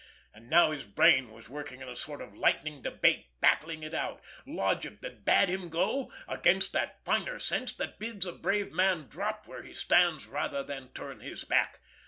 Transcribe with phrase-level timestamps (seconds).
[0.33, 4.99] And now his brain was working in a sort of lightning debate, battling it out—logic
[5.01, 9.61] that bade him go, against that finer sense that bids a brave man drop where
[9.61, 11.81] he stands rather than turn his back.